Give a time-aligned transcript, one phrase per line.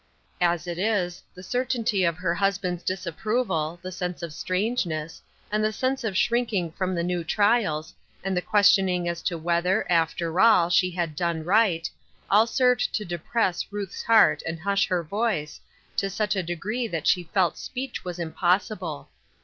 [0.41, 5.63] As it was, the certainty of her husband's disapproval, the sense of strange ness, and
[5.63, 7.93] the sense of shrinking from the new trials,
[8.23, 11.87] and the questioning as to whether, after aU, she had done right,
[12.31, 15.59] all served to depress Ruth's heart and hush her voice,
[15.97, 19.07] to such a degree that she felt speech was impossible.